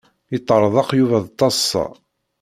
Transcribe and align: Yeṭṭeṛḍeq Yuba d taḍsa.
Yeṭṭeṛḍeq 0.33 0.89
Yuba 0.99 1.17
d 1.25 1.27
taḍsa. 1.37 1.85